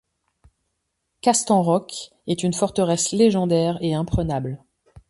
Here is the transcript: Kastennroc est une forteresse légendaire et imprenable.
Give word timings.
Kastennroc 1.21 2.09
est 2.25 2.41
une 2.41 2.53
forteresse 2.53 3.11
légendaire 3.11 3.77
et 3.81 3.93
imprenable. 3.93 4.57